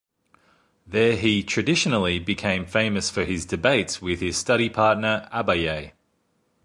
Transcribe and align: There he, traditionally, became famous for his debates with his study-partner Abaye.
There 0.87 1.15
he, 1.15 1.43
traditionally, 1.43 2.17
became 2.17 2.65
famous 2.65 3.11
for 3.11 3.23
his 3.23 3.45
debates 3.45 4.01
with 4.01 4.19
his 4.19 4.35
study-partner 4.35 5.29
Abaye. 5.31 5.91